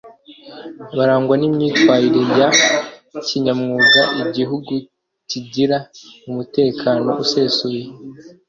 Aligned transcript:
barangwa 0.97 1.35
n’imyitwarire 1.37 2.21
ya 2.39 2.49
kinyamwuga 3.27 4.01
igihugu 4.23 4.73
kigira 5.29 5.77
umutekano 6.29 7.09
usesuye 7.23 7.81